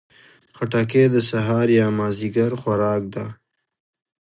خټکی 0.57 1.05
د 1.13 1.17
سهار 1.29 1.67
یا 1.79 1.87
مازدیګر 1.97 2.51
خوراک 2.61 3.03
ده. 3.13 3.25